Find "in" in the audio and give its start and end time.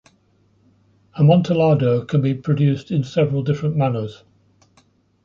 2.89-3.03